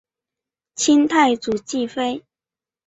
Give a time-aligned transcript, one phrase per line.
[0.73, 2.23] 清太祖继妃。